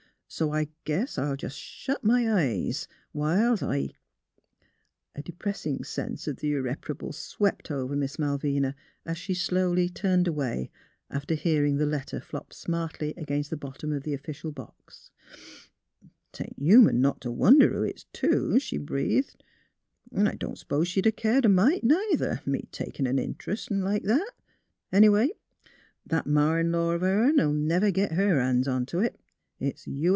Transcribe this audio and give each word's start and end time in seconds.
So 0.33 0.53
I 0.53 0.69
guess 0.85 1.17
I'll 1.17 1.35
jus' 1.35 1.55
shet 1.55 2.05
my 2.05 2.25
eyes, 2.33 2.87
whilst 3.11 3.61
I" 3.61 3.89
A 5.15 5.21
depressing 5.21 5.83
sense 5.83 6.25
of 6.25 6.37
the 6.37 6.53
irreparable 6.53 7.11
swept 7.11 7.69
over 7.69 7.97
Miss 7.97 8.17
Malvina, 8.17 8.73
as 9.05 9.17
she 9.17 9.33
turned 9.33 9.41
slowly 9.41 9.91
away, 10.25 10.71
after 11.09 11.35
hearing 11.35 11.75
the 11.75 11.85
letter 11.85 12.21
flop 12.21 12.53
smartly 12.53 13.13
against 13.17 13.49
the 13.49 13.57
bottom 13.57 13.91
of 13.91 14.03
the 14.03 14.13
official 14.13 14.53
box.'' 14.53 15.11
'Tain't 16.31 16.57
human 16.57 17.01
not 17.01 17.19
t' 17.19 17.27
wonder 17.27 17.73
who 17.73 17.83
it's 17.83 18.05
to," 18.13 18.57
she 18.57 18.77
breathed." 18.77 19.43
'N' 20.15 20.29
I 20.29 20.35
don't 20.35 20.57
s'pose 20.57 20.87
she'd 20.87 21.07
'a' 21.07 21.11
cared 21.11 21.43
a 21.43 21.49
mite, 21.49 21.83
neither— 21.83 22.39
me 22.45 22.69
takin' 22.71 23.05
an 23.05 23.19
int'rest 23.19 23.69
'n' 23.69 23.81
like 23.81 24.03
that. 24.03 24.31
Anyway, 24.93 25.31
that 26.05 26.25
ma 26.25 26.55
in 26.55 26.71
law 26.71 26.93
o' 26.93 26.99
hern 26.99 27.37
'11 27.37 27.67
never 27.67 27.91
git 27.91 28.13
her 28.13 28.35
ban's 28.37 28.65
onto 28.69 28.99
it. 28.99 29.17
It's 29.59 29.85
U. 29.85 30.09